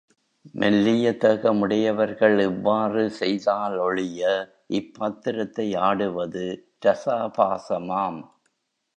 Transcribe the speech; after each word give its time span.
மெல்லிய 0.53 1.07
தேகமுடையவர்கள் 1.11 2.37
இவ்வாறு 2.41 3.03
செய்தாலொழிய 3.19 4.21
இப்பாத்திரத்தை 4.69 5.77
ஆடுவது 5.79 6.45
ரசாபாசமாம். 6.85 8.19